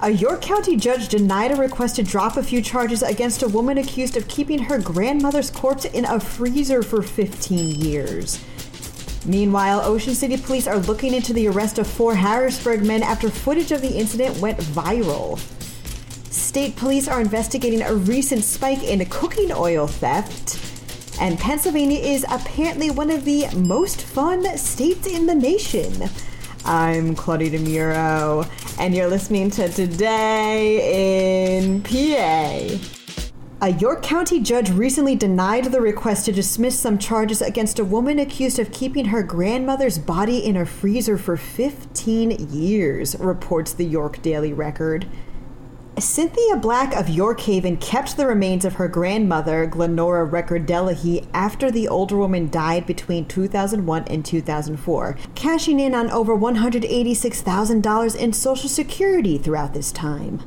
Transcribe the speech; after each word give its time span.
Uh, 0.00 0.06
a 0.06 0.10
York 0.10 0.40
County 0.40 0.76
judge 0.76 1.08
denied 1.08 1.50
a 1.50 1.56
request 1.56 1.96
to 1.96 2.02
drop 2.02 2.36
a 2.36 2.42
few 2.42 2.62
charges 2.62 3.02
against 3.02 3.42
a 3.42 3.48
woman 3.48 3.78
accused 3.78 4.16
of 4.16 4.28
keeping 4.28 4.58
her 4.58 4.78
grandmother's 4.78 5.50
corpse 5.50 5.84
in 5.86 6.04
a 6.04 6.20
freezer 6.20 6.82
for 6.82 7.02
15 7.02 7.74
years. 7.74 8.44
Meanwhile, 9.26 9.80
Ocean 9.84 10.14
City 10.14 10.36
police 10.36 10.66
are 10.66 10.78
looking 10.78 11.14
into 11.14 11.32
the 11.32 11.48
arrest 11.48 11.78
of 11.78 11.86
four 11.86 12.14
Harrisburg 12.14 12.84
men 12.84 13.02
after 13.02 13.28
footage 13.28 13.72
of 13.72 13.82
the 13.82 13.98
incident 13.98 14.38
went 14.38 14.58
viral. 14.58 15.38
State 16.32 16.76
police 16.76 17.08
are 17.08 17.20
investigating 17.20 17.82
a 17.82 17.94
recent 17.94 18.44
spike 18.44 18.82
in 18.82 19.04
cooking 19.06 19.52
oil 19.52 19.86
theft. 19.86 20.58
And 21.20 21.38
Pennsylvania 21.38 21.98
is 21.98 22.24
apparently 22.30 22.90
one 22.90 23.10
of 23.10 23.24
the 23.24 23.48
most 23.56 24.02
fun 24.02 24.56
states 24.56 25.06
in 25.06 25.26
the 25.26 25.34
nation. 25.34 26.08
I'm 26.70 27.14
Claudia 27.16 27.58
DeMuro, 27.58 28.46
and 28.78 28.94
you're 28.94 29.08
listening 29.08 29.50
to 29.52 29.70
Today 29.70 31.62
in 31.62 31.82
PA. 31.82 31.96
A 33.60 33.64
uh, 33.64 33.66
York 33.78 34.02
County 34.02 34.38
judge 34.40 34.68
recently 34.70 35.16
denied 35.16 35.64
the 35.64 35.80
request 35.80 36.26
to 36.26 36.32
dismiss 36.32 36.78
some 36.78 36.98
charges 36.98 37.40
against 37.40 37.78
a 37.78 37.86
woman 37.86 38.18
accused 38.18 38.58
of 38.58 38.70
keeping 38.70 39.06
her 39.06 39.22
grandmother's 39.22 39.98
body 39.98 40.44
in 40.44 40.58
a 40.58 40.66
freezer 40.66 41.16
for 41.16 41.38
15 41.38 42.50
years, 42.50 43.18
reports 43.18 43.72
the 43.72 43.86
York 43.86 44.20
Daily 44.20 44.52
Record. 44.52 45.06
Cynthia 46.00 46.56
Black 46.56 46.94
of 46.94 47.08
York 47.08 47.40
Haven 47.40 47.76
kept 47.76 48.16
the 48.16 48.26
remains 48.26 48.64
of 48.64 48.74
her 48.74 48.88
grandmother, 48.88 49.66
Glenora 49.66 50.24
Record 50.24 50.70
after 50.70 51.70
the 51.70 51.88
older 51.88 52.16
woman 52.16 52.50
died 52.50 52.86
between 52.86 53.26
2001 53.26 54.04
and 54.04 54.24
2004, 54.24 55.16
cashing 55.34 55.80
in 55.80 55.94
on 55.94 56.10
over 56.10 56.36
$186,000 56.36 58.16
in 58.16 58.32
Social 58.32 58.68
Security 58.68 59.38
throughout 59.38 59.74
this 59.74 59.90
time. 59.90 60.40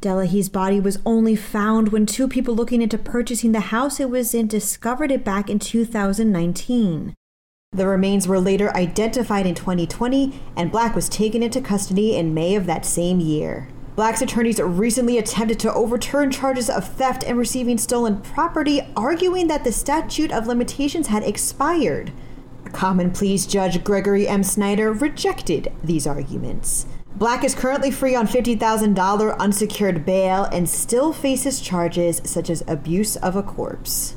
Delahy's 0.00 0.48
body 0.48 0.80
was 0.80 0.98
only 1.04 1.36
found 1.36 1.90
when 1.90 2.06
two 2.06 2.28
people 2.28 2.54
looking 2.54 2.82
into 2.82 2.98
purchasing 2.98 3.52
the 3.52 3.60
house 3.60 4.00
it 4.00 4.10
was 4.10 4.34
in 4.34 4.46
discovered 4.46 5.10
it 5.10 5.24
back 5.24 5.50
in 5.50 5.58
2019. 5.58 7.14
The 7.72 7.86
remains 7.86 8.26
were 8.26 8.40
later 8.40 8.74
identified 8.74 9.46
in 9.46 9.54
2020, 9.54 10.40
and 10.56 10.72
Black 10.72 10.94
was 10.94 11.08
taken 11.08 11.42
into 11.42 11.60
custody 11.60 12.16
in 12.16 12.32
May 12.34 12.54
of 12.54 12.66
that 12.66 12.86
same 12.86 13.20
year. 13.20 13.68
Black's 13.96 14.20
attorneys 14.20 14.60
recently 14.60 15.16
attempted 15.16 15.58
to 15.60 15.72
overturn 15.72 16.30
charges 16.30 16.68
of 16.68 16.86
theft 16.86 17.24
and 17.24 17.38
receiving 17.38 17.78
stolen 17.78 18.20
property, 18.20 18.82
arguing 18.94 19.46
that 19.46 19.64
the 19.64 19.72
statute 19.72 20.30
of 20.30 20.46
limitations 20.46 21.06
had 21.06 21.22
expired. 21.22 22.12
Common 22.72 23.10
Pleas 23.10 23.46
Judge 23.46 23.82
Gregory 23.82 24.28
M. 24.28 24.42
Snyder 24.42 24.92
rejected 24.92 25.72
these 25.82 26.06
arguments. 26.06 26.84
Black 27.16 27.42
is 27.42 27.54
currently 27.54 27.90
free 27.90 28.14
on 28.14 28.26
$50,000 28.26 29.38
unsecured 29.38 30.04
bail 30.04 30.44
and 30.44 30.68
still 30.68 31.14
faces 31.14 31.62
charges 31.62 32.20
such 32.22 32.50
as 32.50 32.62
abuse 32.68 33.16
of 33.16 33.34
a 33.34 33.42
corpse. 33.42 34.16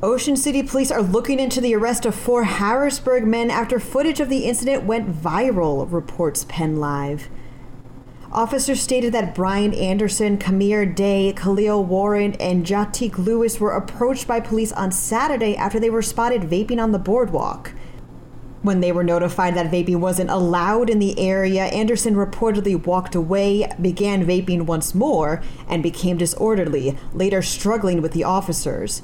Ocean 0.00 0.36
City 0.36 0.62
police 0.62 0.92
are 0.92 1.02
looking 1.02 1.40
into 1.40 1.60
the 1.60 1.74
arrest 1.74 2.06
of 2.06 2.14
four 2.14 2.44
Harrisburg 2.44 3.26
men 3.26 3.50
after 3.50 3.80
footage 3.80 4.20
of 4.20 4.28
the 4.28 4.44
incident 4.44 4.84
went 4.84 5.12
viral, 5.12 5.90
reports 5.90 6.46
Penn 6.48 6.76
Live. 6.76 7.28
Officers 8.32 8.80
stated 8.80 9.12
that 9.12 9.34
Brian 9.34 9.74
Anderson, 9.74 10.38
Kamir 10.38 10.86
Day, 10.86 11.32
Khalil 11.32 11.84
Warren, 11.84 12.34
and 12.34 12.64
Jatik 12.64 13.18
Lewis 13.18 13.58
were 13.58 13.72
approached 13.72 14.28
by 14.28 14.38
police 14.38 14.70
on 14.70 14.92
Saturday 14.92 15.56
after 15.56 15.80
they 15.80 15.90
were 15.90 16.00
spotted 16.00 16.42
vaping 16.42 16.80
on 16.80 16.92
the 16.92 16.98
boardwalk. 17.00 17.72
When 18.62 18.78
they 18.78 18.92
were 18.92 19.02
notified 19.02 19.56
that 19.56 19.72
vaping 19.72 19.96
wasn't 19.96 20.30
allowed 20.30 20.90
in 20.90 21.00
the 21.00 21.18
area, 21.18 21.64
Anderson 21.64 22.14
reportedly 22.14 22.86
walked 22.86 23.16
away, 23.16 23.68
began 23.80 24.24
vaping 24.24 24.62
once 24.62 24.94
more, 24.94 25.42
and 25.66 25.82
became 25.82 26.16
disorderly, 26.16 26.96
later 27.12 27.42
struggling 27.42 28.00
with 28.00 28.12
the 28.12 28.22
officers. 28.22 29.02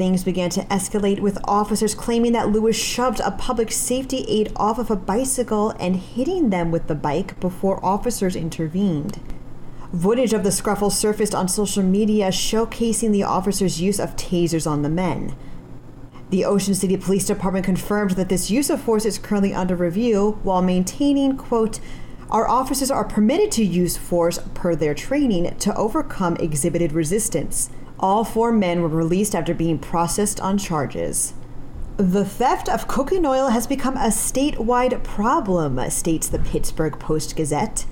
Things 0.00 0.24
began 0.24 0.48
to 0.52 0.64
escalate 0.64 1.20
with 1.20 1.36
officers 1.44 1.94
claiming 1.94 2.32
that 2.32 2.48
Lewis 2.48 2.74
shoved 2.74 3.20
a 3.20 3.32
public 3.32 3.70
safety 3.70 4.24
aide 4.28 4.50
off 4.56 4.78
of 4.78 4.90
a 4.90 4.96
bicycle 4.96 5.74
and 5.78 5.94
hitting 5.94 6.48
them 6.48 6.70
with 6.70 6.86
the 6.86 6.94
bike 6.94 7.38
before 7.38 7.84
officers 7.84 8.34
intervened. 8.34 9.20
Footage 9.94 10.32
of 10.32 10.42
the 10.42 10.52
scuffle 10.52 10.88
surfaced 10.88 11.34
on 11.34 11.48
social 11.48 11.82
media 11.82 12.28
showcasing 12.28 13.12
the 13.12 13.24
officers' 13.24 13.82
use 13.82 14.00
of 14.00 14.16
tasers 14.16 14.66
on 14.66 14.80
the 14.80 14.88
men. 14.88 15.36
The 16.30 16.46
Ocean 16.46 16.74
City 16.74 16.96
Police 16.96 17.26
Department 17.26 17.66
confirmed 17.66 18.12
that 18.12 18.30
this 18.30 18.50
use 18.50 18.70
of 18.70 18.80
force 18.80 19.04
is 19.04 19.18
currently 19.18 19.52
under 19.52 19.76
review 19.76 20.38
while 20.42 20.62
maintaining, 20.62 21.36
quote, 21.36 21.78
our 22.30 22.48
officers 22.48 22.90
are 22.90 23.04
permitted 23.04 23.52
to 23.52 23.64
use 23.66 23.98
force 23.98 24.38
per 24.54 24.74
their 24.74 24.94
training 24.94 25.54
to 25.56 25.76
overcome 25.76 26.36
exhibited 26.36 26.92
resistance. 26.92 27.68
All 28.02 28.24
four 28.24 28.50
men 28.50 28.80
were 28.80 28.88
released 28.88 29.34
after 29.34 29.52
being 29.52 29.78
processed 29.78 30.40
on 30.40 30.56
charges. 30.56 31.34
The 31.98 32.24
theft 32.24 32.66
of 32.66 32.88
cooking 32.88 33.26
oil 33.26 33.48
has 33.48 33.66
become 33.66 33.98
a 33.98 34.08
statewide 34.08 35.04
problem, 35.04 35.78
states 35.90 36.26
the 36.26 36.38
Pittsburgh 36.38 36.98
Post 36.98 37.36
Gazette. 37.36 37.84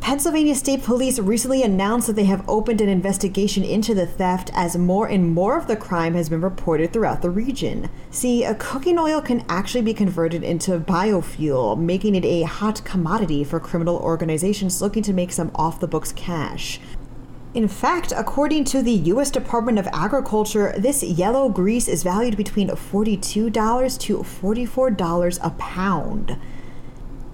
Pennsylvania 0.00 0.54
State 0.54 0.84
Police 0.84 1.18
recently 1.18 1.62
announced 1.62 2.06
that 2.06 2.12
they 2.12 2.26
have 2.26 2.46
opened 2.46 2.82
an 2.82 2.90
investigation 2.90 3.64
into 3.64 3.94
the 3.94 4.06
theft 4.06 4.50
as 4.52 4.76
more 4.76 5.06
and 5.06 5.32
more 5.32 5.56
of 5.56 5.66
the 5.66 5.76
crime 5.76 6.12
has 6.12 6.28
been 6.28 6.42
reported 6.42 6.92
throughout 6.92 7.22
the 7.22 7.30
region. 7.30 7.88
See, 8.10 8.44
a 8.44 8.54
cooking 8.54 8.98
oil 8.98 9.22
can 9.22 9.46
actually 9.48 9.82
be 9.82 9.94
converted 9.94 10.44
into 10.44 10.78
biofuel, 10.78 11.78
making 11.78 12.14
it 12.14 12.24
a 12.26 12.42
hot 12.42 12.84
commodity 12.84 13.44
for 13.44 13.58
criminal 13.58 13.96
organizations 13.96 14.82
looking 14.82 15.02
to 15.04 15.14
make 15.14 15.32
some 15.32 15.50
off 15.54 15.80
the 15.80 15.88
books 15.88 16.12
cash. 16.12 16.78
In 17.56 17.68
fact, 17.68 18.12
according 18.14 18.64
to 18.64 18.82
the 18.82 18.92
U.S. 18.92 19.30
Department 19.30 19.78
of 19.78 19.88
Agriculture, 19.90 20.74
this 20.76 21.02
yellow 21.02 21.48
grease 21.48 21.88
is 21.88 22.02
valued 22.02 22.36
between 22.36 22.68
$42 22.68 23.98
to 24.00 24.18
$44 24.18 25.38
a 25.42 25.50
pound. 25.52 26.38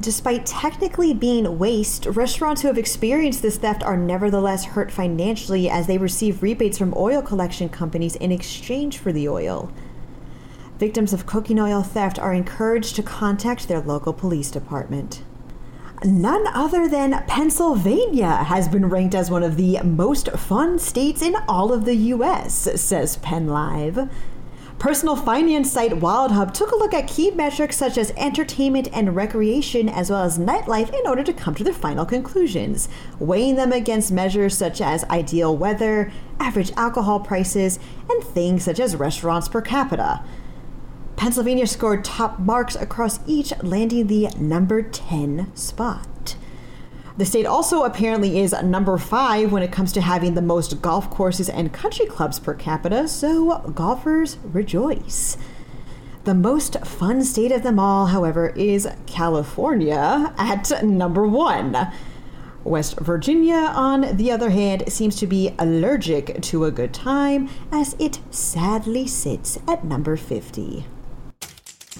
Despite 0.00 0.46
technically 0.46 1.12
being 1.12 1.58
waste, 1.58 2.06
restaurants 2.06 2.62
who 2.62 2.68
have 2.68 2.78
experienced 2.78 3.42
this 3.42 3.58
theft 3.58 3.82
are 3.82 3.98
nevertheless 3.98 4.64
hurt 4.64 4.90
financially 4.90 5.68
as 5.68 5.86
they 5.86 5.98
receive 5.98 6.42
rebates 6.42 6.78
from 6.78 6.94
oil 6.96 7.20
collection 7.20 7.68
companies 7.68 8.16
in 8.16 8.32
exchange 8.32 8.96
for 8.96 9.12
the 9.12 9.28
oil. 9.28 9.70
Victims 10.78 11.12
of 11.12 11.26
cooking 11.26 11.60
oil 11.60 11.82
theft 11.82 12.18
are 12.18 12.32
encouraged 12.32 12.96
to 12.96 13.02
contact 13.02 13.68
their 13.68 13.80
local 13.80 14.14
police 14.14 14.50
department 14.50 15.20
none 16.04 16.46
other 16.48 16.88
than 16.88 17.24
Pennsylvania 17.26 18.44
has 18.44 18.68
been 18.68 18.88
ranked 18.88 19.14
as 19.14 19.30
one 19.30 19.42
of 19.42 19.56
the 19.56 19.80
most 19.82 20.30
fun 20.32 20.78
states 20.78 21.22
in 21.22 21.36
all 21.48 21.72
of 21.72 21.84
the 21.84 21.94
US, 21.94 22.54
says 22.54 23.16
PennLive. 23.18 24.10
Personal 24.78 25.16
finance 25.16 25.72
site 25.72 25.92
WalletHub 25.92 26.52
took 26.52 26.70
a 26.70 26.76
look 26.76 26.92
at 26.92 27.08
key 27.08 27.30
metrics 27.30 27.78
such 27.78 27.96
as 27.96 28.12
entertainment 28.18 28.88
and 28.92 29.16
recreation, 29.16 29.88
as 29.88 30.10
well 30.10 30.22
as 30.22 30.38
nightlife, 30.38 30.92
in 30.92 31.06
order 31.06 31.22
to 31.22 31.32
come 31.32 31.54
to 31.54 31.64
their 31.64 31.72
final 31.72 32.04
conclusions, 32.04 32.86
weighing 33.18 33.56
them 33.56 33.72
against 33.72 34.12
measures 34.12 34.56
such 34.56 34.82
as 34.82 35.02
ideal 35.04 35.56
weather, 35.56 36.12
average 36.38 36.72
alcohol 36.76 37.20
prices, 37.20 37.78
and 38.10 38.22
things 38.22 38.64
such 38.64 38.78
as 38.78 38.96
restaurants 38.96 39.48
per 39.48 39.62
capita. 39.62 40.22
Pennsylvania 41.16 41.66
scored 41.66 42.04
top 42.04 42.38
marks 42.38 42.76
across 42.76 43.20
each, 43.26 43.52
landing 43.62 44.06
the 44.06 44.28
number 44.38 44.82
10 44.82 45.54
spot. 45.56 46.36
The 47.16 47.24
state 47.24 47.46
also 47.46 47.84
apparently 47.84 48.38
is 48.40 48.52
number 48.62 48.98
five 48.98 49.50
when 49.50 49.62
it 49.62 49.72
comes 49.72 49.90
to 49.92 50.02
having 50.02 50.34
the 50.34 50.42
most 50.42 50.82
golf 50.82 51.08
courses 51.08 51.48
and 51.48 51.72
country 51.72 52.04
clubs 52.04 52.38
per 52.38 52.52
capita, 52.52 53.08
so 53.08 53.58
golfers 53.74 54.36
rejoice. 54.44 55.38
The 56.24 56.34
most 56.34 56.78
fun 56.84 57.24
state 57.24 57.52
of 57.52 57.62
them 57.62 57.78
all, 57.78 58.06
however, 58.06 58.48
is 58.48 58.86
California 59.06 60.34
at 60.36 60.84
number 60.84 61.26
one. 61.26 61.90
West 62.64 62.98
Virginia, 62.98 63.72
on 63.74 64.16
the 64.16 64.30
other 64.30 64.50
hand, 64.50 64.92
seems 64.92 65.16
to 65.16 65.26
be 65.26 65.54
allergic 65.58 66.42
to 66.42 66.64
a 66.64 66.70
good 66.70 66.92
time 66.92 67.48
as 67.72 67.94
it 67.98 68.18
sadly 68.30 69.06
sits 69.06 69.58
at 69.66 69.84
number 69.84 70.16
50. 70.16 70.84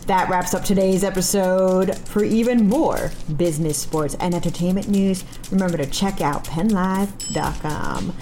That 0.07 0.29
wraps 0.29 0.55
up 0.55 0.65
today's 0.65 1.03
episode. 1.03 1.99
For 1.99 2.23
even 2.23 2.69
more 2.69 3.11
business, 3.37 3.77
sports, 3.77 4.15
and 4.21 4.35
entertainment 4.35 4.89
news, 4.89 5.25
remember 5.51 5.79
to 5.79 5.87
check 5.87 6.21
out 6.21 6.45
pennlive.com. 6.45 8.15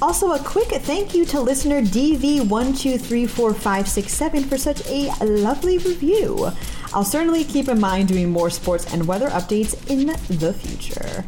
Also, 0.00 0.32
a 0.32 0.38
quick 0.38 0.68
thank 0.68 1.14
you 1.14 1.26
to 1.26 1.42
listener 1.42 1.82
DV1234567 1.82 4.46
for 4.46 4.56
such 4.56 4.80
a 4.86 5.10
lovely 5.22 5.76
review. 5.76 6.50
I'll 6.94 7.04
certainly 7.04 7.44
keep 7.44 7.68
in 7.68 7.78
mind 7.78 8.08
doing 8.08 8.30
more 8.30 8.48
sports 8.48 8.90
and 8.94 9.06
weather 9.06 9.28
updates 9.28 9.74
in 9.90 10.06
the 10.38 10.54
future. 10.54 11.26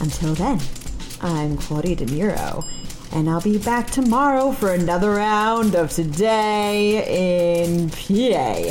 Until 0.00 0.34
then, 0.34 0.60
I'm 1.22 1.56
Claudia 1.56 1.96
De 1.96 2.04
and 3.12 3.28
I'll 3.28 3.40
be 3.40 3.56
back 3.56 3.90
tomorrow 3.90 4.52
for 4.52 4.74
another 4.74 5.12
round 5.12 5.74
of 5.74 5.90
Today 5.90 7.64
in 7.64 7.88
PA. 7.88 8.70